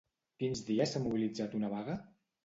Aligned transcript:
Quins 0.43 0.61
dies 0.69 0.93
s'ha 0.95 1.01
mobilitzat 1.03 1.53
una 1.59 1.69
vaga? 1.75 1.99